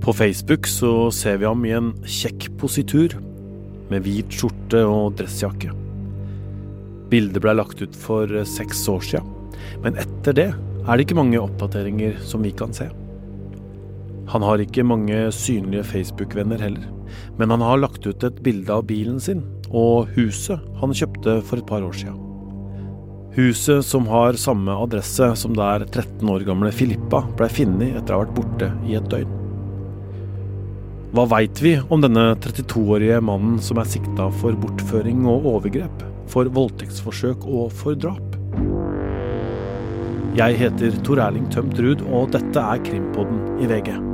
[0.00, 3.18] På Facebook så ser vi ham i en kjekk positur,
[3.90, 5.74] med hvit skjorte og dressjakke.
[7.10, 9.20] Bildet ble lagt ut for seks år sia,
[9.84, 12.86] men etter det er det ikke mange oppdateringer som vi kan se.
[14.30, 16.86] Han har ikke mange synlige Facebook-venner heller,
[17.36, 21.60] men han har lagt ut et bilde av bilen sin og huset han kjøpte for
[21.60, 22.14] et par år sia.
[23.36, 28.22] Huset som har samme adresse som der 13 år gamle Filippa blei funnet etter å
[28.22, 29.39] ha vært borte i et døgn.
[31.10, 36.46] Hva veit vi om denne 32-årige mannen som er sikta for bortføring og overgrep, for
[36.54, 38.36] voldtektsforsøk og for drap?
[40.38, 44.09] Jeg heter Tor Erling Tømt Ruud, og dette er Krimpodden i VG.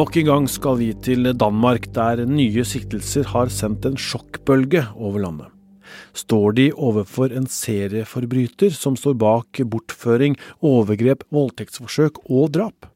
[0.00, 5.20] Nok en gang skal vi til Danmark, der nye siktelser har sendt en sjokkbølge over
[5.20, 5.50] landet.
[6.16, 12.88] Står de overfor en serieforbryter som står bak bortføring, overgrep, voldtektsforsøk og drap?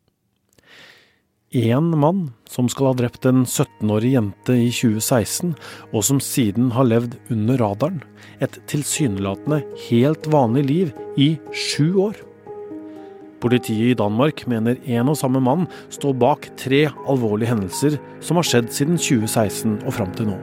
[1.52, 5.52] Én mann som skal ha drept en 17-årig jente i 2016,
[5.92, 8.00] og som siden har levd under radaren,
[8.40, 12.16] et tilsynelatende helt vanlig liv i sju år.
[13.44, 18.46] Politiet i Danmark mener en og samme mann står bak tre alvorlige hendelser som har
[18.48, 20.36] skjedd siden 2016 og fram til nå.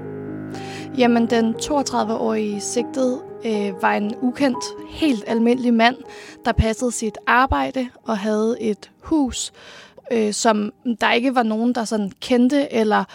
[0.98, 5.96] Jamen, den 32-årige siktet øh, var en ukendt, helt almindelig mann
[6.46, 9.52] der passet sitt arbeid og hadde et hus
[10.12, 10.72] øh, som
[11.02, 13.10] der ikke var noen der sånn kjente eller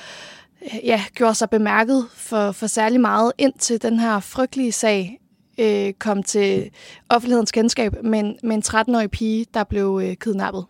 [0.62, 5.20] øh, ja, gjorde seg bemerket for, for særlig mye inntil denne fryktelige sag
[5.58, 6.70] øh, kom til
[7.08, 10.66] offentlighedens kjennskap med en, med en 13-årig pige, der ble øh, kidnappet.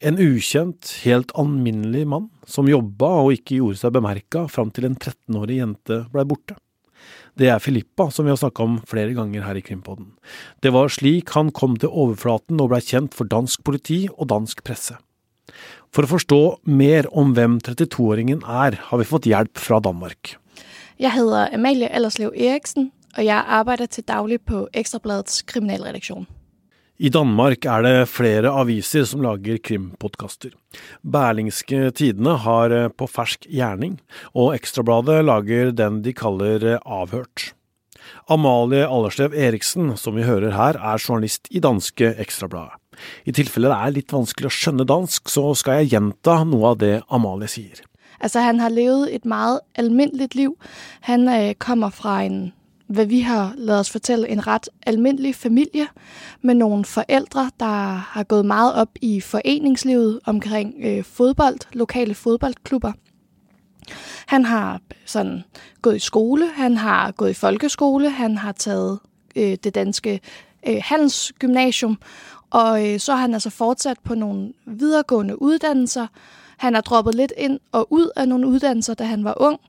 [0.00, 4.96] En ukjent, helt alminnelig mann som jobba og ikke gjorde seg bemerka fram til en
[4.96, 6.56] 13-årig jente blei borte.
[7.38, 10.10] Det er Filippa, som vi har snakka om flere ganger her i Krimpodden.
[10.60, 14.64] Det var slik han kom til overflaten og blei kjent for dansk politi og dansk
[14.66, 14.98] presse.
[15.94, 20.36] For å forstå mer om hvem 32-åringen er, har vi fått hjelp fra Danmark.
[21.00, 26.28] Jeg heter Amalie Allerslev Eriksen, og jeg arbeider til daglig på Ekstrabladets kriminalredaksjon.
[27.00, 30.50] I Danmark er det flere aviser som lager krimpodkaster.
[31.00, 33.96] Berlingske Tidene har eh, På fersk gjerning,
[34.36, 37.54] og Ekstrabladet lager den de kaller eh, Avhørt.
[38.28, 42.76] Amalie Allerslev Eriksen, som vi hører her, er journalist i danske Ekstrabladet.
[43.24, 46.82] I tilfelle det er litt vanskelig å skjønne dansk, så skal jeg gjenta noe av
[46.84, 47.80] det Amalie sier.
[48.20, 50.52] Altså, han har levd et meget alminnelig liv.
[51.08, 52.50] Han øh, kommer fra en
[52.90, 55.86] hvad vi har lavet os fortælle, en ret almindelig familie
[56.42, 62.92] med nogle forældre, der har gået meget op i foreningslivet omkring øh, fodbold, lokale fodboldklubber.
[64.26, 65.44] Han har sådan
[65.82, 68.98] gået i skole, han har gået i folkeskole, han har taget
[69.36, 70.20] øh, det danske
[70.68, 71.98] øh, handelsgymnasium,
[72.50, 76.06] og øh, så har han altså fortsat på nogle videregående uddannelser.
[76.56, 79.60] Han har droppet lidt ind og ud af nogle uddannelser, da han var ung,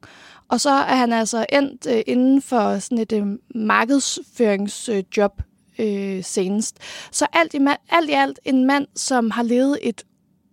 [0.52, 5.42] og så er han altså endt øh, inden for sådan et øh, markedsføringsjob
[5.80, 6.78] øh, senest.
[7.12, 10.04] Så alt i, alt i alt en mand, som har levet et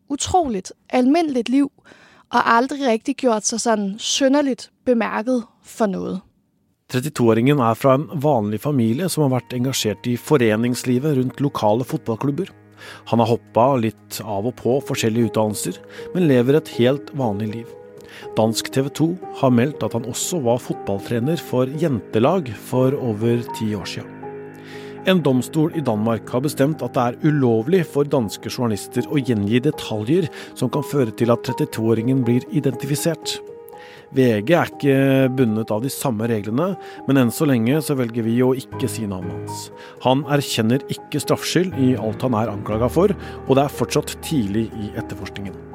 [0.08, 1.72] utroligt almindeligt liv,
[2.30, 6.18] og aldri rigtig gjort seg sånn synderligt bemerket for noe.
[6.92, 12.52] 32-åringen er fra en vanlig familie som har vært engasjert i foreningslivet rundt lokale fotballklubber.
[13.10, 15.80] Han har hoppa litt av og på forskjellige utdannelser,
[16.14, 17.74] men lever et helt vanlig liv.
[18.38, 19.08] Dansk TV 2
[19.40, 24.14] har meldt at han også var fotballtrener for jentelag for over ti år siden.
[25.08, 29.60] En domstol i Danmark har bestemt at det er ulovlig for danske journalister å gjengi
[29.64, 30.26] detaljer
[30.58, 33.38] som kan føre til at 32-åringen blir identifisert.
[34.16, 34.98] VG er ikke
[35.36, 36.70] bundet av de samme reglene,
[37.06, 39.68] men enn så lenge så velger vi å ikke si navnet hans.
[40.04, 43.12] Han erkjenner ikke straffskyld i alt han er anklaga for,
[43.46, 45.67] og det er fortsatt tidlig i etterforskningen.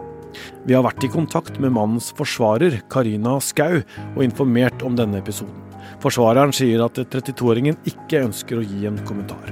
[0.68, 3.82] Vi har vært i kontakt med mannens forsvarer, Karina Skau,
[4.14, 5.60] og informert om denne episoden.
[6.04, 9.52] Forsvareren sier at 32-åringen ikke ønsker å gi en kommentar.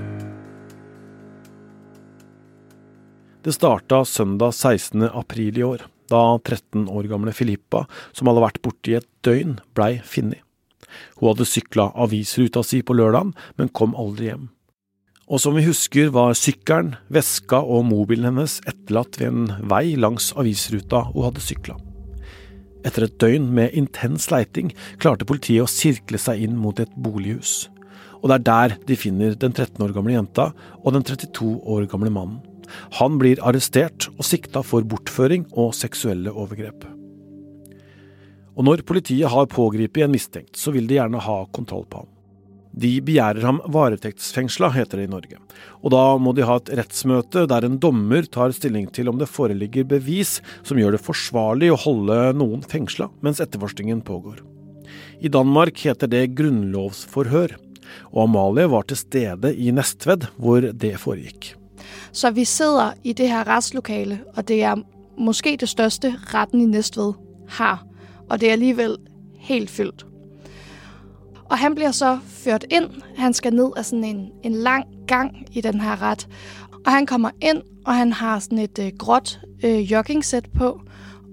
[3.41, 5.07] Det starta søndag 16.
[5.09, 9.57] april i år, da 13 år gamle Filippa, som hadde vært borte i et døgn,
[9.73, 10.43] blei funnet.
[11.17, 14.49] Hun hadde sykla avisruta si på lørdagen, men kom aldri hjem.
[15.31, 20.33] Og som vi husker var sykkelen, veska og mobilen hennes etterlatt ved en vei langs
[20.35, 21.77] avisruta hun hadde sykla.
[22.83, 27.69] Etter et døgn med intens leiting klarte politiet å sirkle seg inn mot et bolighus.
[28.19, 30.51] Og det er der de finner den 13 år gamle jenta
[30.81, 32.41] og den 32 år gamle mannen.
[32.99, 36.83] Han blir arrestert og sikta for bortføring og seksuelle overgrep.
[38.51, 42.17] Og når politiet har pågrepet en mistenkt, så vil de gjerne ha kontroll på ham.
[42.71, 45.39] De begjærer ham varetektsfengsla, heter det i Norge.
[45.83, 49.27] Og da må de ha et rettsmøte der en dommer tar stilling til om det
[49.29, 54.39] foreligger bevis som gjør det forsvarlig å holde noen fengsla mens etterforskningen pågår.
[55.21, 57.57] I Danmark heter det grunnlovsforhør,
[58.15, 61.53] og Amalie var til stede i Nestved hvor det foregikk.
[62.11, 64.79] Så vi sitter i det her rettslokalet, og det er
[65.19, 67.13] måske det største retten i Nestved
[67.57, 67.83] har.
[68.29, 68.95] Og det er alligevel
[69.43, 70.05] helt fylt.
[71.51, 72.89] Og han bliver så ført ind.
[73.17, 76.27] Han skal ned af sådan en, en lang gang i den her ret.
[76.85, 80.81] Og han kommer ind, og han har sådan et øh, gråt øh, joggingsæt på,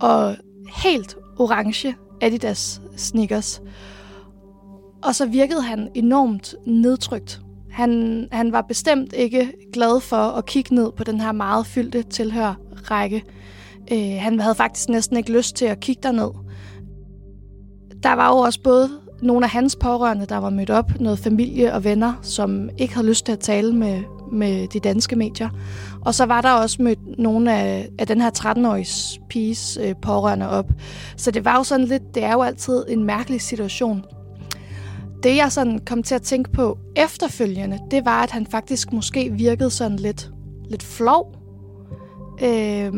[0.01, 0.37] og
[0.77, 3.63] helt orange Adidas sneakers.
[5.03, 7.41] Og så virkede han enormt nedtrykt.
[7.71, 12.03] Han, han var bestemt ikke glad for at kigge ned på den her meget fyldte
[12.03, 13.25] tilhørrække.
[13.93, 16.31] Øh, han havde faktisk næsten ikke lyst til at kigge derned.
[18.03, 18.91] Der var jo også både
[19.23, 23.07] nogle af hans pårørende, der var mødt op, noget familie og venner, som ikke havde
[23.07, 25.49] lyst til at tale med, med de danske medier.
[26.01, 30.49] Og så var der også mødt nogle af, af den her 13-årige piges øh, pårørende
[30.49, 30.71] op.
[31.17, 34.05] Så det var jo sådan lidt, det er jo altid en mærkelig situation.
[35.23, 39.33] Det jeg sådan kom til at tænke på efterfølgende, det var, at han faktisk måske
[39.33, 40.31] virkede sådan lidt,
[40.71, 41.35] lidt flov.
[42.43, 42.93] Øh,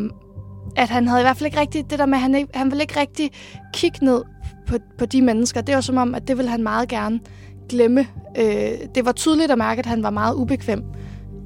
[0.77, 2.71] at han havde i hvert fald ikke rigtig det der med, at han, ikke, han
[2.71, 3.31] ville ikke rigtig
[3.73, 4.23] kigge ned
[4.71, 5.61] på, på de mennesker.
[5.61, 7.21] Det var som om, at det ville han meget gerne
[7.69, 8.07] glemme.
[8.39, 10.85] Øh, det var tydeligt at mærke, at han var meget ubekvem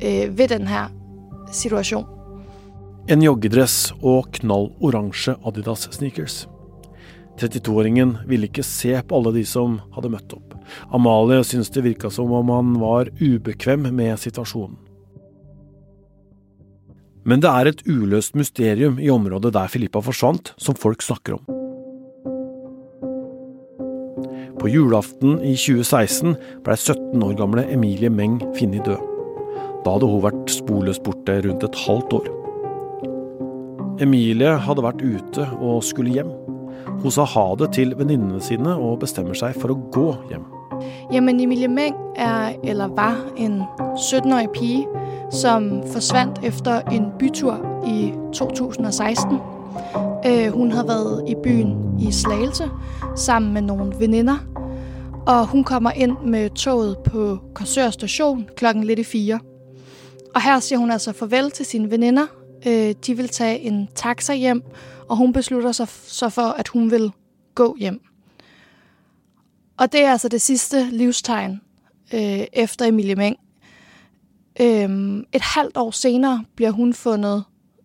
[0.04, 0.88] øh, ved den her
[1.52, 2.04] situation.
[3.08, 6.48] En joggedress og knalloransje Adidas sneakers.
[7.40, 10.54] 32-åringen ville ikke se på alle de som hadde møtt opp.
[10.94, 14.78] Amalie syntes det virka som om han var ubekvem med situasjonen.
[17.24, 21.53] Men det er et uløst mysterium i området der Filippa forsvant, som folk snakker om.
[24.64, 29.02] På julaften i 2016 ble 17 år gamle Emilie Meng funnet død.
[29.84, 32.30] Da hadde hun vært sporløst borte rundt et halvt år.
[34.00, 36.30] Emilie hadde vært ute og skulle hjem.
[37.02, 40.48] Hun sa ha det til venninnene sine og bestemmer seg for å gå hjem.
[41.12, 43.60] Jamen, Emilie Meng er, eller var, en
[44.00, 49.36] 17-årig pige som forsvant efter en bytur i 2016.
[50.24, 52.72] Øh, hun hadde vært i byen i Slagelse
[53.12, 54.40] sammen med noen veninder
[55.26, 59.40] og hun kommer ind med toget på Korsør station klokken lidt i fire.
[60.34, 62.26] Og her siger hun altså farvel til sine veninder.
[62.66, 64.62] Øh, de vil tage en taxa hjem,
[65.08, 67.12] og hun beslutter sig så for, at hun vil
[67.54, 68.00] gå hjem.
[69.76, 71.60] Og det er altså det sidste livstegn
[72.14, 73.36] øh, efter Emilie Meng.
[74.60, 77.44] Øhm, et halvt år senere bliver hun fundet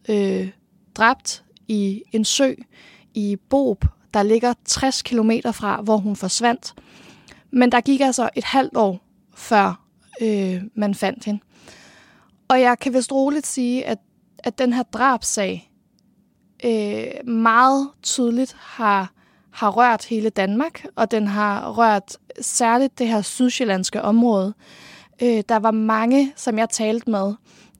[0.09, 0.49] øh,
[0.95, 2.53] dræbt i en sø
[3.13, 6.73] i Bob, der ligger 60 km fra, hvor hun forsvandt.
[7.51, 8.99] Men der gik altså et halvt år,
[9.35, 9.85] før
[10.21, 11.39] øh, man fandt hende.
[12.47, 13.97] Og jeg kan vist roligt sige, at,
[14.39, 15.71] at den her drabsag
[16.65, 19.13] øh, meget tydeligt har,
[19.51, 24.53] har rørt hele Danmark, og den har rørt særligt det her sydsjællandske område.
[25.21, 27.33] Øh, der var mange, som jeg talte med,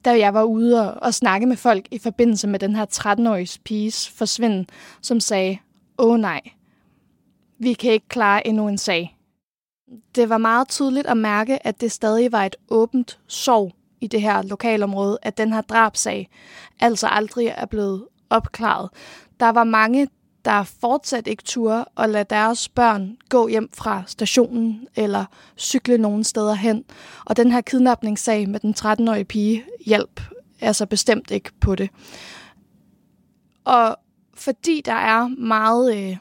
[0.04, 3.60] da jeg var ude og, og snakke med folk i forbindelse med den her 13-årige
[3.64, 4.66] piges forsvinden,
[5.02, 5.58] som sagde,
[5.98, 6.40] åh nej,
[7.58, 9.16] vi kan ikke klare endnu en sag.
[10.14, 14.22] Det var meget tydeligt at mærke, at det stadig var et åbent sorg i det
[14.22, 16.28] her lokalområde, at den her drabsag
[16.80, 18.90] altså aldrig er blevet opklaret.
[19.40, 20.08] Der var mange,
[20.44, 25.24] der fortsat ikke turde at lade deres børn gå hjem fra stationen eller
[25.58, 26.84] cykle nogen steder hen.
[27.24, 30.20] Og den her kidnapningssag med den 13-årige pige hjælp
[30.60, 31.90] altså bestemt ikke på det.
[33.64, 33.96] Og
[34.34, 36.16] fordi der er meget, øh,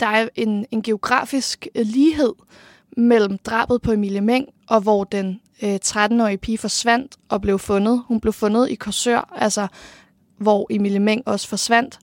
[0.00, 2.32] der er en, en geografisk lighed
[2.96, 8.02] mellem drabet på Emilie Meng, og hvor den øh, 13-årige pige forsvandt og blev fundet.
[8.08, 9.66] Hun blev fundet i Korsør, altså
[10.38, 11.98] hvor Emilie Meng også forsvandt.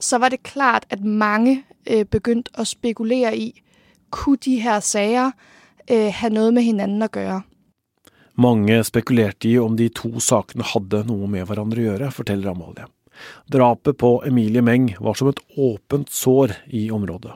[0.00, 3.62] Så var det klart, at mange øh, begyndte at spekulere i,
[4.10, 5.30] kunne de her sager
[5.90, 7.42] øh, have noget med hinanden at gøre?
[8.34, 12.86] Mange spekulerte i om de to sakene hadde noe med hverandre å gjøre, forteller Amalie.
[13.52, 17.34] Drapet på Emilie Meng var som et åpent sår i området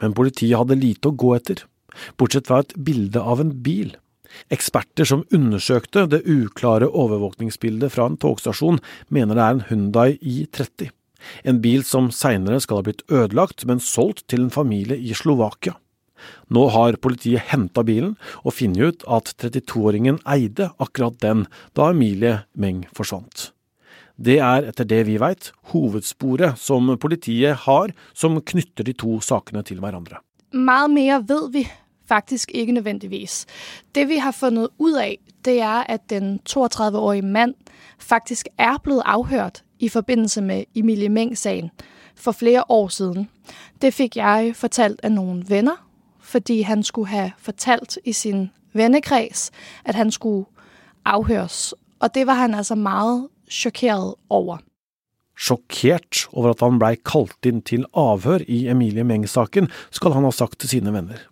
[0.00, 1.64] men politiet hadde lite å gå etter,
[2.20, 3.96] bortsett fra et bilde av en bil.
[4.54, 8.78] Eksperter som undersøkte det uklare overvåkningsbildet fra en togstasjon,
[9.08, 10.90] mener det er en Hundai i30,
[11.44, 15.76] en bil som seinere skal ha blitt ødelagt, men solgt til en familie i Slovakia.
[16.52, 21.46] Nå har politiet henta bilen og funnet ut at 32-åringen eide akkurat den
[21.78, 23.50] da Emilie Meng forsvant.
[24.24, 29.62] Det er, etter det vi veit, hovedsporet som politiet har som knytter de to sakene
[29.64, 30.20] til hverandre.
[30.52, 31.68] Meget mer vet vi
[32.08, 33.46] faktisk ikke nødvendigvis.
[33.94, 37.54] Det vi har funnet ut av, det er at den 32-årige mann
[37.98, 41.70] faktisk er blevet avhørt i forbindelse med Emilie Meng-saken
[42.14, 43.28] for flere år siden.
[43.82, 45.80] Det fikk jeg fortalt av noen venner,
[46.20, 49.50] fordi han skulle ha fortalt i sin vennekrets
[49.84, 50.44] at han skulle
[51.04, 51.74] avhøres.
[52.00, 54.62] Og det var han altså meget sjokkert over.
[55.40, 60.32] Sjokkert over at han blei kalt inn til avhør i Emilie Meng-saken, skal han ha
[60.34, 61.26] sagt til sine venner.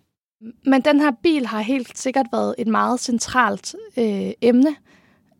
[0.65, 4.75] Men denne bil har helt sikkert vært et meget sentralt øh, emne,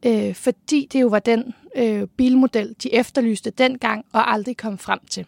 [0.06, 4.78] øh, fordi det jo var den øh, bilmodell de efterlyste den gang og aldri kom
[4.78, 5.26] frem til.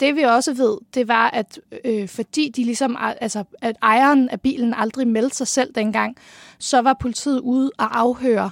[0.00, 4.38] Det vi også vet, det var at øh, fordi de liksom, altså, at eieren av
[4.38, 6.16] bilen aldri meldte seg selv den gang,
[6.58, 8.50] så var politiet ute og avhøre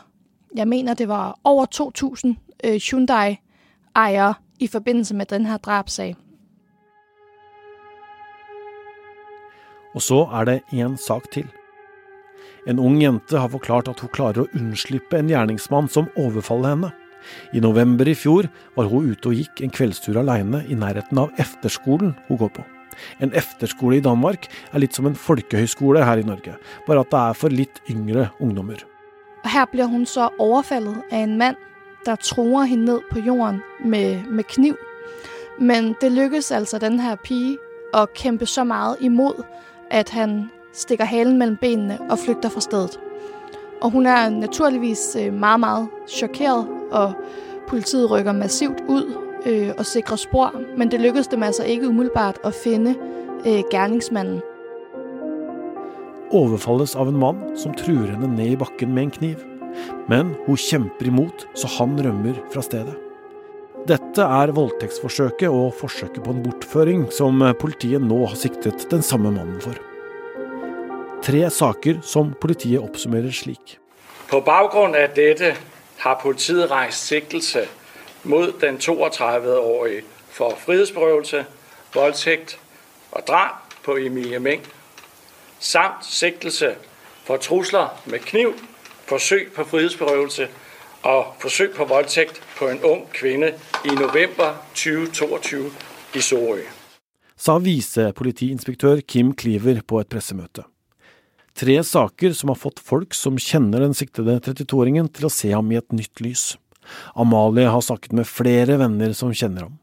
[0.56, 6.16] jeg mener det var over 2000 øh, Hyundai-ejere i forbindelse med denne drabsag.
[9.94, 11.46] Og så er det én sak til.
[12.68, 16.92] En ung jente har forklart at hun klarer å unnslippe en gjerningsmann som overfaller henne.
[17.54, 21.34] I november i fjor var hun ute og gikk en kveldstur alene i nærheten av
[21.42, 22.64] efterskolen hun går på.
[23.24, 26.56] En efterskole i Danmark er litt som en folkehøyskole her i Norge,
[26.86, 28.91] bare at det er for litt yngre ungdommer.
[29.44, 31.56] Og her blir hun så overfaldet av en mann
[32.06, 34.76] der truer henne ned på jorden med, med kniv.
[35.58, 37.58] Men det lykkes altså denne pige
[37.94, 39.42] å kjempe så mye imod,
[39.90, 42.98] at han stikker halen mellom benene og flygter fra stedet.
[43.80, 47.12] Og hun er naturligvis øh, meget, meget chokeret, og
[47.68, 52.38] politiet rykker massivt ut øh, og sikrer spor, men det lykkes dem altså ikke umiddelbart
[52.44, 52.94] å finne
[53.46, 54.40] øh, gerningsmannen.
[56.32, 59.40] Overfalles av en mann som truer henne ned i bakken med en kniv.
[60.08, 62.94] Men hun kjemper imot, så han rømmer fra stedet.
[63.88, 69.32] Dette er voldtektsforsøket og forsøket på en bortføring som politiet nå har siktet den samme
[69.34, 69.76] mannen for.
[71.22, 73.76] Tre saker som politiet oppsummerer slik.
[74.30, 75.52] På bakgrunn av dette
[76.02, 77.66] har politiet reist siktelse
[78.24, 81.44] mot den 32-årige for frihetsberøvelse,
[81.92, 82.56] voldtekt
[83.12, 84.62] og drap på Emilie Meng,
[85.62, 86.74] samt siktelse
[87.24, 88.52] for trusler med kniv,
[89.06, 90.48] forsøk på frihetsberøvelse
[91.06, 93.54] og forsøk på voldtekt på en ung kvinne
[93.86, 95.70] i november 2022
[96.14, 96.64] i Sorø.
[97.38, 100.66] Sa visepolitiinspektør Kim Kliver på et pressemøte.
[101.58, 105.70] Tre saker som har fått folk som kjenner den siktede 32-åringen til å se ham
[105.72, 106.44] i et nytt lys.
[107.14, 109.81] Amalie har snakket med flere venner som kjenner ham.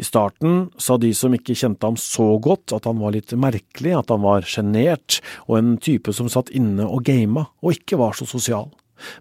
[0.00, 3.94] I starten sa de som ikke kjente ham så godt at han var litt merkelig,
[3.98, 8.16] at han var sjenert og en type som satt inne og gama og ikke var
[8.18, 8.70] så sosial.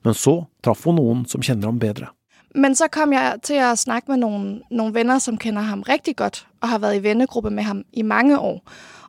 [0.05, 2.11] Men så traff hun noen som kjenner ham bedre.
[2.53, 6.19] Men så kom jeg til å snakke med noen, noen venner som kjenner ham riktig
[6.21, 8.59] godt, og har vært i vennegruppe med ham i mange år.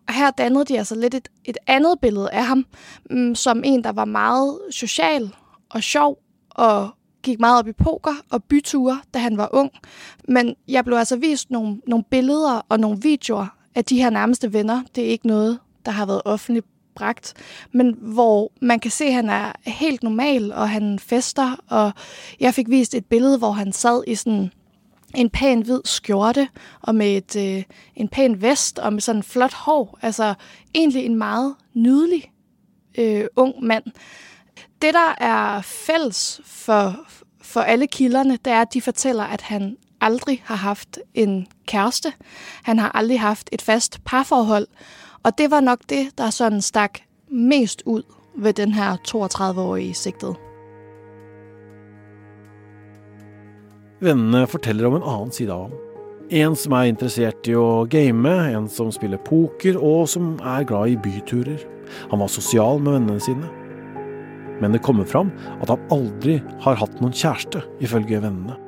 [0.05, 2.65] Og her dannet de altså litt et, et annet bilde av ham,
[3.11, 5.29] mm, som en, der var meget sosial
[5.75, 6.17] og sjov,
[6.57, 6.93] og
[7.25, 9.71] gikk meget op i poker og byture, da han var ung.
[10.29, 14.53] Men jeg blev altså vist nogle, nogle billeder og nogle videoer af de her nærmeste
[14.53, 14.83] venner.
[14.95, 17.35] Det er ikke noget, der har været offentligt bragt,
[17.73, 21.93] men hvor man kan se, at han er helt normal, og han fester, og
[22.41, 24.51] jeg fik vist et billede, hvor han sad i sådan
[25.15, 26.49] en pæn hvid skjorte
[26.81, 27.63] og med et, øh,
[27.97, 29.99] en pæn vest og med sådan flot hår.
[30.03, 30.35] Altså
[30.75, 32.33] egentlig en meget nydelig
[32.99, 33.85] øh, ung mand.
[34.83, 36.95] Det, der er fælles for,
[37.43, 42.13] for alle kilderne, det er, at de fortæller, at han aldrig har haft en kæreste.
[42.63, 44.67] Han har aldrig haft et fast parforhold.
[45.23, 46.99] Og det var nok det, der sådan stak
[47.31, 48.03] mest ud
[48.37, 50.35] ved den her 32-årige sigtede.
[54.01, 55.79] Vennene forteller om en annen side av ham.
[56.31, 60.93] En som er interessert i å game, en som spiller poker, og som er glad
[60.93, 61.61] i byturer.
[62.11, 63.64] Han var sosial med vennene sine.
[64.61, 68.59] Men det kommer fram at han aldri har hatt noen kjæreste, ifølge vennene.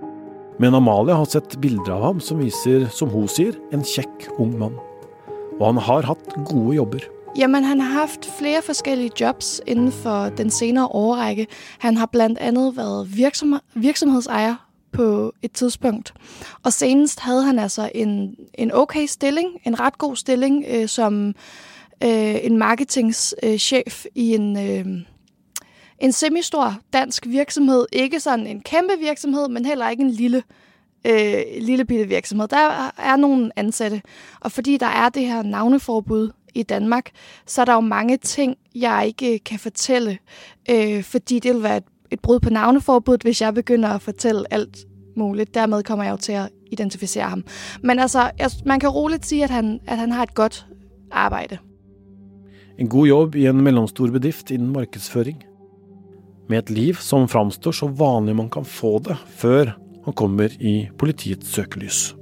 [0.59, 4.57] Men Amalie har sett bilder av ham som viser, som hun sier, en kjekk ung
[4.59, 4.79] mann.
[5.59, 7.05] Og han har hatt gode jobber.
[7.37, 11.47] Jamen, han har hatt flere forskellige jobs innenfor den senere årrække.
[11.79, 12.33] Han har bl.a.
[12.33, 14.57] vært virksom, virksomhedseier
[14.93, 16.15] på et tidspunkt.
[16.65, 21.35] Og senest hadde han altså en, en ok stilling, en ret god stilling, øh, som
[22.05, 25.03] øh, en marketingschef i en, øh,
[25.99, 27.87] en semistor dansk virksomhed.
[27.93, 30.43] Ikke sådan en kæmpe virksomhed, men heller ikke en lille
[31.07, 32.49] øh, lille bitte virksomhed.
[32.49, 34.03] Der er nogle ansatte,
[34.41, 37.11] og fordi der er det her navneforbud i Danmark,
[37.47, 40.19] så er der jo mange ting, jeg ikke kan fortælle,
[40.71, 44.53] øh, fordi det vil være et, et brud på navneforbuddet, hvis jeg begynder at fortælle
[44.53, 44.77] alt
[45.17, 45.55] muligt.
[45.55, 47.45] Dermed kommer jeg jo til at identificere ham.
[47.83, 50.67] Men altså, jeg, man kan roligt sige, at han, at han har et godt
[51.11, 51.59] arbejde.
[52.79, 55.46] En god jobb i en mellomstor bedrift innen markedsføring.
[56.49, 59.75] Med et liv som framstår så vanlig man kan få det, før
[60.05, 62.15] han kommer i politiets søkelys.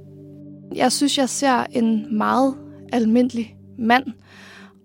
[0.75, 2.55] Jeg synes, jeg ser en meget
[2.93, 4.13] almindelig mann,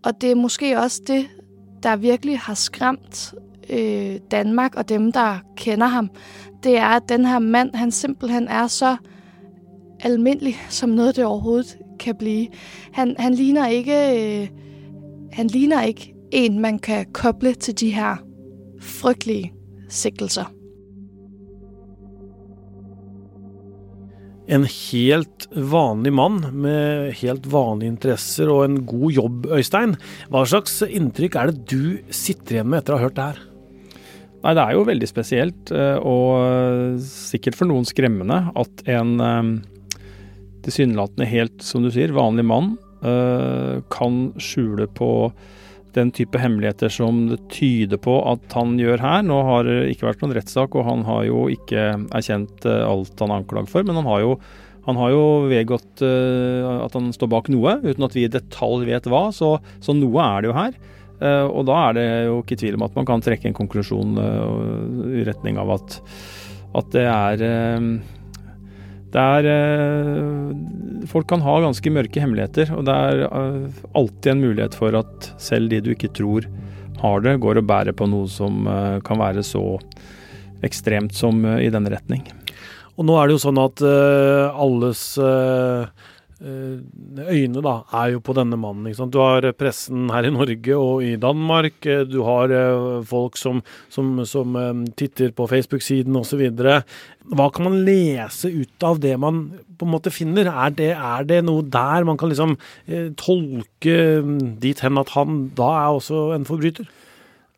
[0.04, 1.26] og det er måske også det,
[1.82, 3.34] der virkelig har skremt
[3.70, 6.10] øh, Danmark og dem, der kjenner ham.
[6.62, 8.96] Det er, at denne her mand, han simpelthen er så
[10.00, 12.48] almindelig, som noe det overhovedet kan bli.
[12.92, 13.96] Han, han ligner ikke...
[14.42, 14.48] Øh,
[15.32, 18.16] han ligner ikke en, man kan koble til de her
[18.80, 19.52] frygtelige
[19.90, 20.48] siktelser.
[24.50, 29.94] En helt vanlig mann med helt vanlige interesser og en god jobb, Øystein.
[30.32, 33.38] Hva slags inntrykk er det du sitter igjen med etter å ha hørt det her?
[34.40, 39.50] Nei, Det er jo veldig spesielt, eh, og sikkert for noen skremmende, at en eh,
[40.64, 42.72] tilsynelatende helt, som du sier, vanlig mann
[43.04, 45.30] eh, kan skjule på
[45.96, 49.22] den type hemmeligheter som det tyder på at han gjør her.
[49.26, 53.22] Nå har det ikke vært noen rettssak, og han har jo ikke erkjent eh, alt
[53.22, 53.86] han er anklaget for.
[53.86, 54.36] Men han har jo,
[54.86, 58.86] han har jo vedgått uh, at han står bak noe, uten at vi i detalj
[58.88, 59.26] vet hva.
[59.34, 60.78] Så, så noe er det jo her.
[61.20, 64.16] Uh, og da er det jo ikke tvil om at man kan trekke en konklusjon
[65.20, 66.00] i retning av at,
[66.80, 67.44] at det er
[69.14, 69.46] det er
[71.10, 73.22] Folk kan ha ganske mørke hemmeligheter, og det er
[73.96, 76.44] alltid en mulighet for at selv de du ikke tror
[77.00, 78.68] har det, går og bærer på noe som
[79.06, 79.62] kan være så
[80.66, 82.26] ekstremt som i denne retning.
[83.00, 85.02] Og nå er det jo sånn at alles
[86.40, 88.86] øyne da, er jo på denne mannen.
[88.88, 89.12] Ikke sant?
[89.12, 91.84] Du har pressen her i Norge og i Danmark.
[92.08, 92.54] Du har
[93.08, 93.60] folk som,
[93.92, 94.56] som, som
[94.96, 96.46] titter på Facebook-siden osv.
[97.30, 99.42] Hva kan man lese ut av det man
[99.76, 100.48] på en måte finner?
[100.48, 102.56] Er det, er det noe der man kan liksom
[102.88, 104.00] eh, tolke
[104.64, 106.88] dit hen at han da er også en forbryter?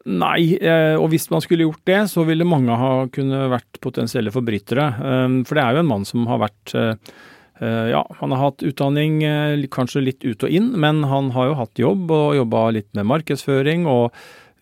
[0.02, 0.56] Nei,
[0.98, 4.88] og hvis man skulle gjort det, så ville mange ha kunne vært potensielle forbrytere.
[5.46, 6.72] For det er jo en mann som har vært
[7.62, 9.20] ja, han har hatt utdanning
[9.70, 13.06] kanskje litt ut og inn, men han har jo hatt jobb og jobba litt med
[13.06, 13.84] markedsføring.
[13.86, 14.10] og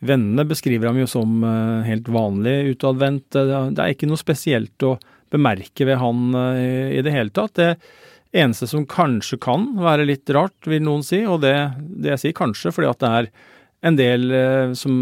[0.05, 1.43] Vennene beskriver ham jo som
[1.87, 3.33] helt vanlig utadvendt.
[3.37, 4.95] Det er ikke noe spesielt å
[5.33, 7.57] bemerke ved han i det hele tatt.
[7.57, 12.23] Det eneste som kanskje kan være litt rart, vil noen si, og det, det jeg
[12.25, 13.31] sier kanskje fordi at det er
[13.91, 14.27] en del
[14.77, 14.99] som,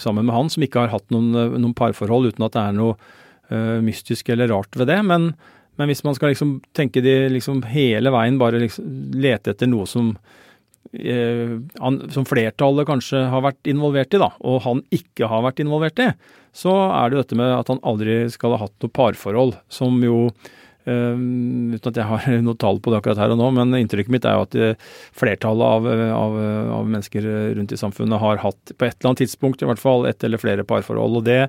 [0.00, 3.82] sammen med han som ikke har hatt noen, noen parforhold uten at det er noe
[3.84, 5.02] mystisk eller rart ved det.
[5.04, 5.34] men
[5.80, 9.86] men hvis man skal liksom tenke de liksom hele veien bare liksom lete etter noe
[9.90, 10.12] som
[10.92, 11.56] eh,
[12.14, 16.10] som flertallet kanskje har vært involvert i, da, og han ikke har vært involvert i,
[16.54, 20.28] så er det dette med at han aldri skal ha hatt noe parforhold, som jo
[20.84, 21.16] Uh,
[21.72, 24.26] uten at jeg har noe tall på det akkurat her og nå, men inntrykket mitt
[24.28, 26.34] er jo at uh, flertallet av, av,
[26.76, 27.24] av, mennesker
[27.56, 30.42] rundt i samfunnet har hatt på et eller annet tidspunkt i hvert fall ett eller
[30.42, 31.22] flere parforhold.
[31.22, 31.46] og det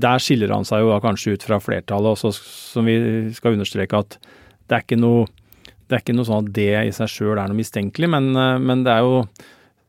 [0.00, 2.32] der skiller han seg jo da kanskje ut fra flertallet, også,
[2.72, 2.96] som vi
[3.36, 4.16] skal understreke at
[4.68, 5.26] det er ikke noe,
[5.88, 8.56] det er ikke noe sånn at det i seg sjøl er noe mistenkelig, men, eh,
[8.62, 9.20] men, det er jo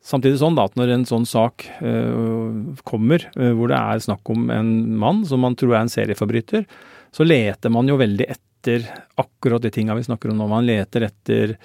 [0.03, 4.33] samtidig sånn da at når en sånn sak øh, kommer, øh, hvor det er snakk
[4.33, 6.67] om en mann som man tror er en serieforbryter,
[7.13, 8.89] så leter man jo veldig etter
[9.21, 10.49] akkurat de tinga vi snakker om nå.
[10.51, 11.55] Man leter etter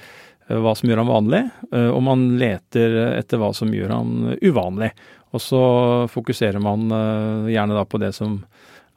[0.48, 1.40] hva som gjør han vanlig,
[1.76, 4.88] og man leter etter hva som gjør han uvanlig.
[5.36, 5.62] Og så
[6.08, 8.40] fokuserer man uh, gjerne da på det som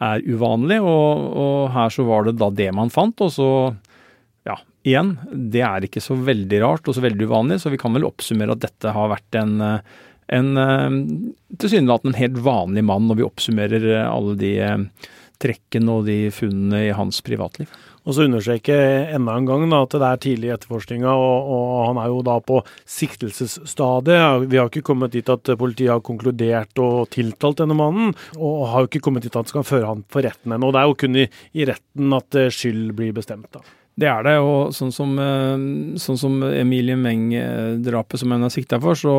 [0.02, 3.20] er uvanlig, og, og, her så var det da det man fant.
[3.22, 3.50] Og så,
[4.48, 4.56] ja,
[4.88, 8.08] igjen, det er ikke så veldig rart og så veldig uvanlig, så vi kan vel
[8.08, 9.54] oppsummere at dette har vært en,
[10.34, 10.50] en
[11.62, 14.56] tilsynelatende en helt vanlig mann når vi oppsummerer alle de
[15.42, 17.70] trekkene og de funnene i hans privatliv.
[18.02, 18.76] Og så understreke
[19.14, 22.22] enda en gang da, at det er tidlig i etterforskninga, og, og, han er jo
[22.26, 24.48] da på siktelsesstadiet.
[24.50, 28.86] Vi har ikke kommet dit at politiet har konkludert og tiltalt denne mannen, og har
[28.86, 30.72] jo ikke kommet dit at han skal føre han for retten ennå.
[30.74, 33.52] Det er jo kun i, i, retten at eh, skyld blir bestemt.
[33.54, 33.62] da.
[34.02, 35.68] Det er det, og sånn som, eh,
[36.02, 39.16] sånn som Emilie Meng-drapet som hun er sikta for, så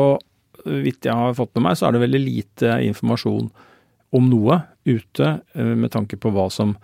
[0.66, 3.46] vidt jeg har fått med meg, så er det veldig lite informasjon
[4.12, 4.58] om noe
[4.90, 6.74] ute eh, med tanke på hva som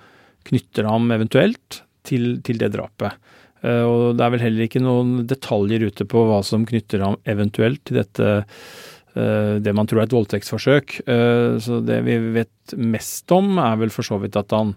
[0.47, 3.19] knytter ham eventuelt til, til det drapet.
[3.65, 7.19] Uh, og det er vel heller ikke noen detaljer ute på hva som knytter ham
[7.29, 11.01] eventuelt til dette uh, det man tror er et voldtektsforsøk.
[11.09, 14.77] Uh, så det vi vet mest om, er vel for så vidt at han,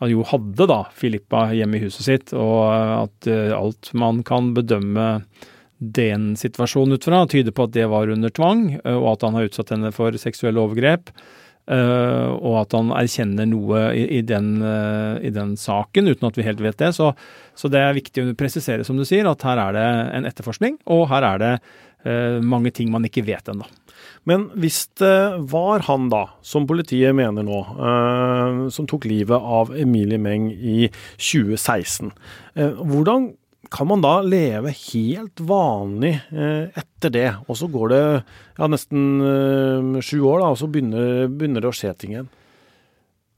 [0.00, 5.06] han jo hadde da Filippa hjemme i huset sitt, og at alt man kan bedømme
[5.76, 9.48] den situasjonen ut fra, tyder på at det var under tvang, og at han har
[9.50, 11.10] utsatt henne for seksuelle overgrep.
[11.66, 16.36] Uh, og at han erkjenner noe i, i, den, uh, i, den, saken, uten at
[16.38, 16.92] vi helt vet det.
[16.94, 17.10] Så,
[17.58, 20.78] så, det er viktig å presisere, som du sier, at her er det en etterforskning,
[20.94, 21.50] og her er det
[22.06, 23.66] uh, mange ting man ikke vet ennå.
[24.30, 27.60] Men hvis det var han da, som politiet mener nå,
[28.74, 32.10] som tok livet av Emilie Meng i 2016,
[32.82, 33.28] hvordan
[33.70, 37.28] kan man da leve helt vanlig eh, etter det?
[37.46, 41.70] Og så går det ja, nesten eh, sju år, da, og så begynner, begynner, det
[41.70, 42.30] å skje ting igjen.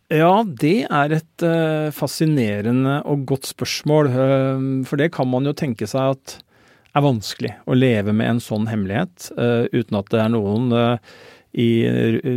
[0.09, 4.13] Ja, det er et eh, fascinerende og godt spørsmål.
[4.13, 6.39] Eh, for det kan man jo tenke seg at
[6.97, 11.19] er vanskelig å leve med en sånn hemmelighet eh, uten at det er noen eh,
[11.59, 11.69] i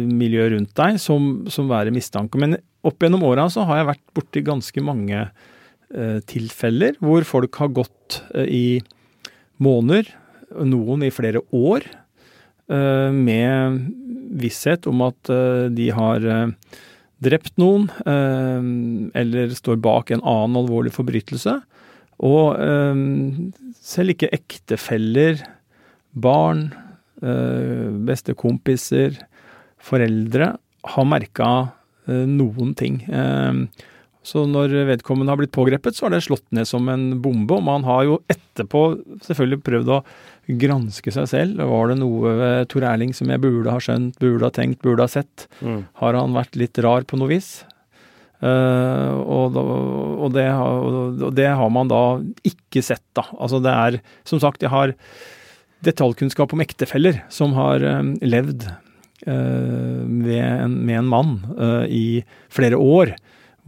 [0.07, 2.39] miljøet rundt deg som, som værer mistanke.
[2.41, 5.50] Men opp gjennom åra så har jeg vært borti ganske mange Eh,
[6.29, 8.67] tilfeller hvor folk har gått eh, i
[9.61, 10.07] måneder,
[10.67, 11.85] noen i flere år,
[12.71, 13.81] eh, med
[14.41, 15.31] visshet om at
[15.75, 16.23] de har
[17.21, 21.57] drept noen, eller står bak en annen alvorlig forbrytelse.
[22.23, 22.55] Og
[23.83, 25.43] selv ikke ektefeller,
[26.15, 26.69] barn,
[28.07, 29.19] bestekompiser,
[29.83, 30.53] foreldre
[30.95, 31.51] har merka
[32.07, 33.01] noen ting.
[34.21, 37.57] Så når vedkommende har blitt pågrepet, så har det slått ned som en bombe.
[37.57, 38.83] Og man har jo etterpå
[39.25, 40.03] selvfølgelig prøvd å
[40.61, 41.63] granske seg selv.
[41.71, 45.07] Var det noe ved Tor Erling som jeg burde ha skjønt, burde ha tenkt, burde
[45.07, 45.47] ha sett?
[45.65, 45.83] Mm.
[46.01, 47.51] Har han vært litt rar på noe vis?
[48.41, 52.01] Uh, og, og, det, og, det, har man da
[52.47, 53.27] ikke sett, da.
[53.37, 54.95] Altså det er Som sagt, jeg har
[55.85, 58.65] detaljkunnskap om ektefeller som har um, levd
[59.27, 63.13] uh, med, en, med, en, mann uh, i flere år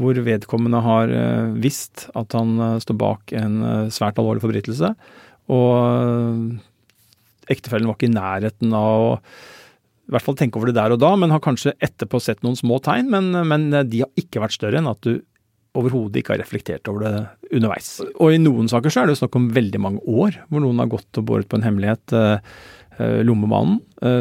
[0.01, 4.93] hvor vedkommende har eh, visst at han eh, står bak en eh, svært alvorlig forbrytelse.
[5.53, 6.53] Og
[7.51, 9.11] ektefellen var ikke i nærheten av å
[10.03, 12.57] i hvert fall tenke over det der og da, men har kanskje etterpå sett noen
[12.59, 13.07] små tegn.
[13.11, 15.21] Men, men de har ikke vært større enn at du
[15.79, 17.13] overhodet ikke har reflektert over det
[17.55, 17.95] underveis.
[18.19, 20.91] Og i noen saker så er det snakk om veldig mange år, hvor noen har
[20.91, 22.15] gått og båret på en hemmelighet.
[23.25, 23.79] Lommemannen,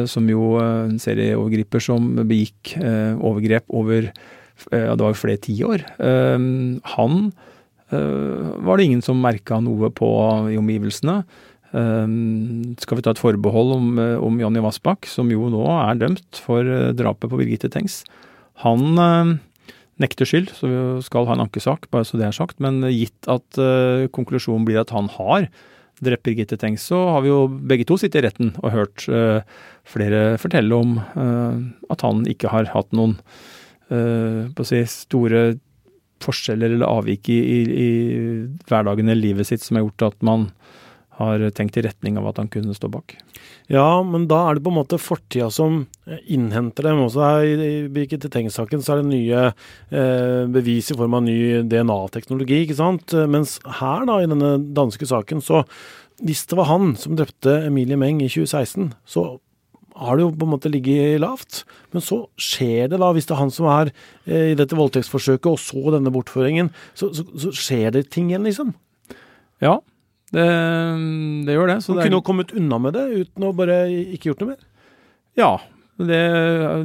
[0.09, 4.07] som jo en serieovergriper som begikk overgrep over
[4.71, 5.83] det var jo flere tiår.
[6.03, 7.31] Ehm, han
[7.93, 10.09] eh, var det ingen som merka noe på
[10.51, 11.23] i omgivelsene.
[11.73, 15.97] Um, skal vi ta et forbehold om, eh, om Jonny Vassbakk, som jo nå er
[16.03, 18.03] dømt for eh, drapet på Birgitte Tengs.
[18.61, 18.93] Han
[20.01, 22.59] nekter skyld, så vi skal ha en ankesak, bare så det er sagt.
[22.61, 23.57] Men gitt at
[24.13, 25.47] konklusjonen blir at han har
[26.05, 29.05] drept Birgitte Tengs, så har vi jo begge to sittet i retten og hørt
[29.89, 35.41] flere fortelle om at han ikke har hatt noen Eh, på å si, store
[36.23, 37.89] forskjeller eller avvik i, i, i,
[38.69, 40.47] hverdagen eller livet sitt som har gjort at man
[41.19, 43.13] har tenkt i retning av at han kunne stå bak.
[43.69, 45.83] Ja, men da er det på en måte fortida som
[46.25, 47.03] innhenter dem.
[47.05, 51.37] Også her I Birgitte Tengs-saken så er det nye eh, bevis i form av ny
[51.69, 53.13] DNA-teknologi, ikke sant.
[53.29, 55.61] Mens her, da, i denne danske saken, så
[56.23, 59.27] hvis det var han som drepte Emilie Meng i 2016, så
[59.95, 61.63] har det jo på en måte ligget lavt.
[61.93, 63.91] Men så skjer det, da, hvis det er han som er
[64.25, 68.47] eh, i dette voldtektsforsøket, og så denne bortføringen, så, så, så skjer det ting igjen,
[68.47, 68.73] liksom.
[69.63, 69.77] Ja,
[70.33, 70.45] det,
[71.47, 71.79] det gjør det.
[71.85, 73.83] Så Han kunne jo kommet unna med det uten å bare
[74.15, 74.63] ikke gjort noe mer.
[75.39, 75.51] Ja,
[76.01, 76.21] det,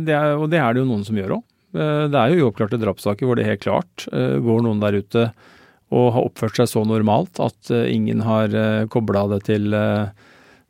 [0.05, 1.47] det er, og det er det jo noen som gjør òg.
[1.79, 5.31] Eh, det er jo uoppklarte drapssaker hvor det helt klart eh, går noen der ute
[5.89, 8.53] og har oppført seg så normalt at ingen har
[8.93, 9.73] kobla det til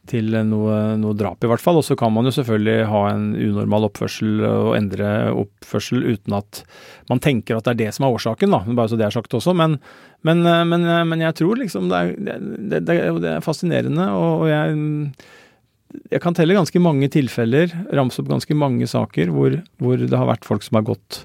[0.08, 1.80] til noe, noe, drap, i hvert fall.
[1.80, 5.12] Og så kan man jo selvfølgelig ha en unormal oppførsel og endre
[5.44, 6.62] oppførsel uten at
[7.12, 8.62] man tenker at det er det som er årsaken, da.
[8.78, 9.54] Bare så det er sagt også.
[9.56, 9.78] Men,
[10.26, 14.50] men, men, men jeg tror liksom det er, det, det, det er fascinerende, og, og
[14.50, 14.78] jeg,
[16.12, 20.28] jeg kan telle ganske mange tilfeller, ramse opp ganske mange saker hvor, hvor det har
[20.28, 21.22] vært folk som har gått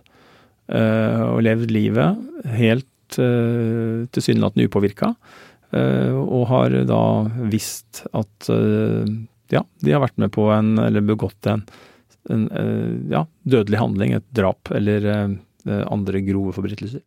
[0.72, 5.13] øh, og levd livet helt øh, tilsynelatende upåvirka.
[5.74, 7.04] Eh, og har da
[7.50, 9.10] visst at eh,
[9.54, 11.64] ja, de har vært med på en, eller begått en,
[12.30, 15.10] en eh, ja, dødelig handling, et drap eller
[15.64, 17.00] andre grove forbrytelser.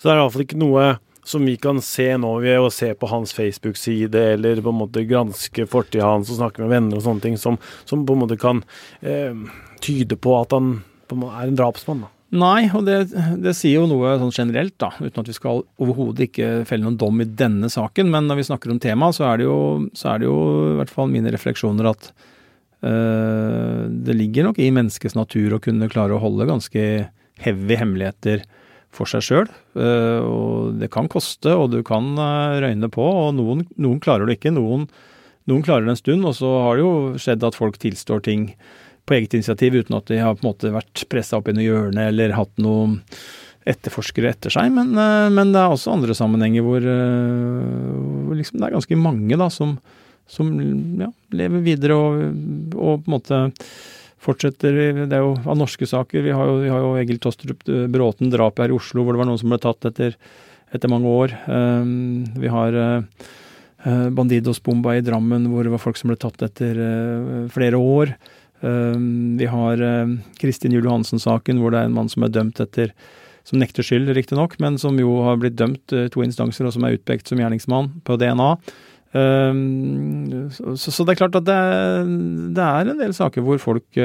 [0.00, 0.86] Så det er iallfall ikke noe
[1.26, 5.04] som vi kan se nå ved å se på hans Facebook-side, eller på en måte
[5.08, 8.38] granske fortida hans og snakke med venner og sånne ting, som, som på en måte
[8.40, 8.62] kan
[9.02, 9.34] eh,
[9.82, 12.06] tyde på at han på en måte er en drapsmann.
[12.06, 12.15] da.
[12.34, 16.26] Nei, og det, det, sier jo noe sånn generelt, da, uten at vi skal overhodet
[16.26, 18.10] ikke felle noen dom i denne saken.
[18.10, 19.58] Men når vi snakker om temaet, så jo,
[20.10, 20.38] er det jo
[20.72, 22.10] i hvert fall mine refleksjoner at
[22.82, 26.86] øh, det ligger nok i menneskets natur å kunne klare å holde ganske
[27.46, 28.42] heavy hemmeligheter
[28.96, 29.50] for seg sjøl.
[29.76, 34.00] Uh, eh, og det kan koste, og du kan uh, røyne på, og noen, noen
[34.02, 34.56] klarer det ikke.
[34.56, 34.88] Noen
[35.46, 38.48] Noen klarer det en stund, og så har det jo skjedd at folk tilstår ting
[39.06, 41.66] på eget initiativ uten at de har på en måte vært pressa opp i noe
[41.66, 43.00] hjørne eller hatt noen
[43.66, 44.70] etterforskere etter seg.
[44.74, 47.68] Men, eh, men, det er også andre sammenhenger hvor, eh,
[48.26, 49.76] hvor liksom det er ganske mange da, som,
[50.30, 50.50] som
[51.02, 52.24] ja, lever videre og,
[52.74, 53.40] og, på en måte
[54.26, 55.06] fortsetter.
[55.06, 56.26] Det er jo av norske saker.
[56.26, 59.22] Vi har jo, vi har jo Egil Tostrup Bråten, drapet her i Oslo, hvor det
[59.22, 60.16] var noen som ble tatt etter,
[60.74, 61.34] etter mange år.
[62.42, 62.80] Vi har
[63.86, 68.16] Eh, Bandidos-bomba i Drammen, hvor det var folk som ble tatt etter eh, flere år.
[68.66, 68.98] Eh,
[69.40, 69.84] vi har
[70.40, 72.92] Kristin Juel Johansen-saken, hvor det er en mann som er dømt etter
[73.46, 76.96] som nekter skyld, riktignok, men som jo har blitt dømt to instanser, og som er
[76.96, 78.48] utpekt som gjerningsmann på DNA.
[79.14, 84.00] Så, så det er klart at det, er en del saker hvor folk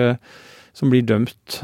[0.78, 1.58] som blir dømt,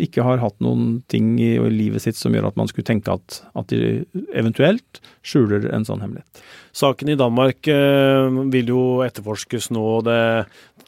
[0.00, 3.40] ikke har hatt noen ting i livet sitt som gjør at man skulle tenke at,
[3.58, 4.04] at de
[4.38, 6.42] eventuelt skjuler en sånn hemmelighet.
[6.76, 9.84] Saken i Danmark eh, vil jo etterforskes nå.
[10.06, 10.20] Det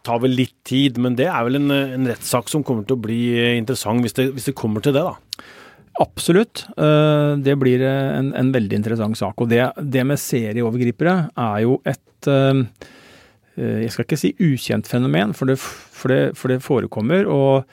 [0.04, 3.04] tar vel litt tid, men det er vel en, en rettssak som kommer til å
[3.04, 3.20] bli
[3.58, 5.44] interessant hvis det, hvis det kommer til det, da?
[6.02, 6.64] Absolutt.
[6.74, 9.38] Eh, det blir en, en veldig interessant sak.
[9.40, 12.64] Og det, det, med serieovergripere er jo et eh,
[13.54, 17.28] jeg skal ikke si ukjent fenomen, for det, for det, for det forekommer.
[17.30, 17.68] og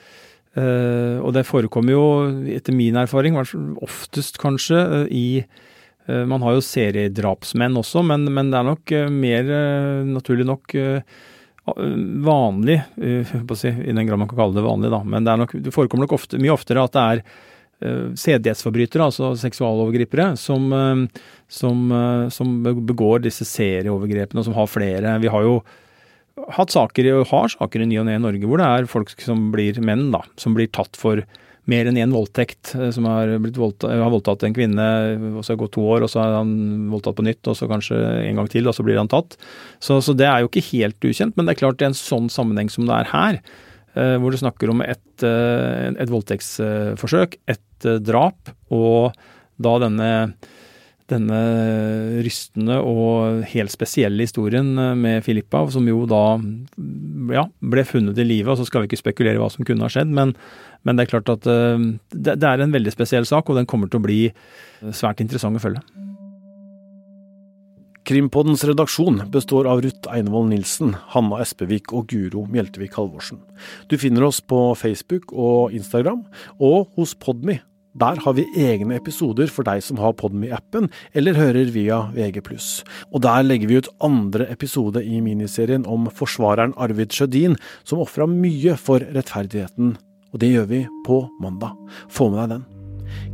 [0.54, 2.06] og det forekommer jo,
[2.52, 3.38] etter min erfaring,
[3.80, 8.92] oftest kanskje uh, i uh, Man har jo seriedrapsmenn også, men, men det er nok
[9.14, 9.52] mer
[10.08, 10.76] naturlig nok
[11.62, 12.80] vanlig,
[13.54, 14.98] si, i den grad man kan kalle det vanlig, da.
[15.06, 17.22] Men det, nok, det forekommer nok ofte, mye oftere at det er
[18.18, 20.66] sedelighetsforbrytere, altså seksualovergripere, som,
[21.46, 21.94] som,
[22.34, 25.14] som begår disse serieovergrepene, og som har flere.
[25.22, 25.54] Vi har jo
[26.56, 29.12] hatt saker, og har saker i ny og ne i Norge hvor det er folk
[29.20, 31.22] som blir menn, da, som blir tatt for
[31.70, 32.72] mer enn én voldtekt.
[32.74, 34.86] Eh, som har, voldtatt, har voldtatt en kvinne,
[35.30, 36.54] og så har gått to år, og så er han
[36.92, 39.36] voldtatt på nytt, og så kanskje en gang til, og så blir han tatt.
[39.82, 42.30] Så, så det er jo ikke helt ukjent, men det er klart i en sånn
[42.32, 43.42] sammenheng som det er her,
[43.94, 49.14] eh, hvor du snakker om et, eh, et voldtektsforsøk, et drap, og
[49.62, 50.10] da denne
[51.10, 51.38] denne
[52.24, 56.22] rystende og helt spesielle historien eh, med Filippa, som jo da
[57.34, 58.56] ja, ble funnet i live.
[58.58, 60.36] Så skal vi ikke spekulere i hva som kunne ha skjedd, men,
[60.86, 61.80] men det er klart at uh,
[62.12, 64.22] det, det, er en veldig spesiell sak, og den kommer til å bli
[64.90, 65.82] svært interessant å følge.
[68.02, 73.38] Krimpoddens redaksjon består av Ruth Einevold Nilsen, Hanna Espevik og Guro Mjeltevik Halvorsen.
[73.86, 76.24] Du finner oss på Facebook og Instagram,
[76.58, 77.60] og hos Podme
[77.98, 82.40] der har vi egne episoder for deg som har Podme-appen eller hører via VG+.
[83.12, 88.28] Og der legger vi ut andre episode i miniserien om forsvareren Arvid Sjødin, som ofra
[88.30, 89.96] mye for rettferdigheten.
[90.32, 91.76] Og det gjør vi på mandag.
[92.08, 92.68] Få med deg den.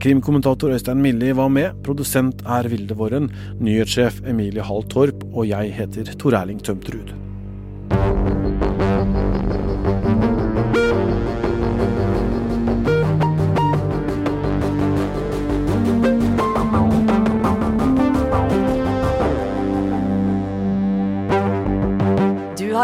[0.03, 3.31] Krimkommentator Øystein Milli var med, produsent er Vilde Våren,
[3.62, 7.14] nyhetssjef Emilie Hall Torp, og jeg heter Tor Erling Tømtrud.